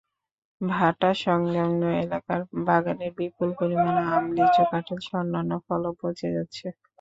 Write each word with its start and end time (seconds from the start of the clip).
ভাটাসংলগ্ন 0.61 1.81
এলাকার 2.03 2.39
বাগানের 2.67 3.11
বিপুল 3.19 3.49
পরিমাণ 3.59 3.95
আম, 4.07 4.23
লিচু, 4.35 4.63
কাঁঠালসহ 4.71 5.15
অন্যান্য 5.21 5.51
ফলও 5.65 5.91
পচে 6.01 6.27
যাচ্ছে। 6.35 6.67